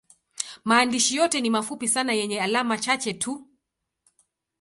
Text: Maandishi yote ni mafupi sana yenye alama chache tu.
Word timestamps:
Maandishi 0.65 1.15
yote 1.15 1.41
ni 1.41 1.49
mafupi 1.49 1.87
sana 1.87 2.13
yenye 2.13 2.41
alama 2.41 2.77
chache 2.77 3.13
tu. 3.13 3.47